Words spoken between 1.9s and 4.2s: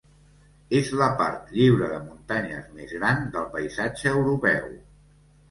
de muntanyes més gran del paisatge